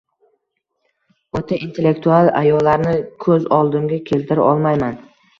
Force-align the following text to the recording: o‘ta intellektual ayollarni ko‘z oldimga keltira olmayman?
o‘ta 1.39 1.59
intellektual 1.65 2.29
ayollarni 2.39 2.93
ko‘z 3.25 3.45
oldimga 3.59 3.99
keltira 4.07 4.47
olmayman? 4.53 4.97